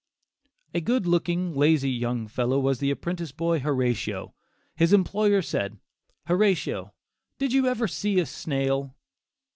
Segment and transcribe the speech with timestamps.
[0.73, 4.33] A good looking, lazy young fellow, was the apprentice boy Horatio.
[4.75, 5.77] His employer said,
[6.25, 6.95] "Horatio,
[7.37, 8.95] did you ever see a snail?"